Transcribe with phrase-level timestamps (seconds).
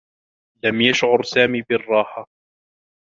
[0.63, 2.27] لم يشعر سامي بالرّاحة.